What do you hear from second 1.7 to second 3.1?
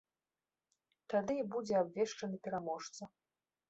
абвешчаны пераможца.